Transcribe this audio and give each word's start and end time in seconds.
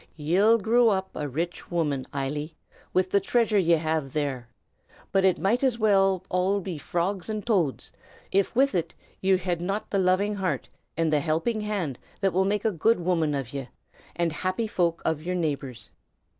Ye'll 0.15 0.57
grow 0.57 0.89
up 0.89 1.11
a 1.15 1.27
rich 1.29 1.69
woman, 1.69 2.07
Eily, 2.11 2.55
with 2.91 3.11
the 3.11 3.19
treasure 3.19 3.59
ye 3.59 3.73
have 3.73 4.13
there; 4.13 4.49
but 5.11 5.23
it 5.23 5.37
might 5.37 5.61
all 5.63 5.67
as 5.67 5.77
well 5.77 6.59
be 6.59 6.79
frogs 6.79 7.29
and 7.29 7.45
toads, 7.45 7.91
if 8.31 8.55
with 8.55 8.73
it 8.73 8.95
ye 9.21 9.37
have 9.37 9.61
not 9.61 9.91
the 9.91 9.99
loving 9.99 10.33
heart 10.37 10.69
and 10.97 11.13
the 11.13 11.19
helping 11.19 11.61
hand 11.61 11.99
that 12.19 12.33
will 12.33 12.45
make 12.45 12.65
a 12.65 12.71
good 12.71 12.99
woman 12.99 13.35
of 13.35 13.53
ye, 13.53 13.69
and 14.15 14.31
happy 14.31 14.65
folk 14.65 15.03
of 15.05 15.21
yer 15.21 15.35
neighbors. 15.35 15.91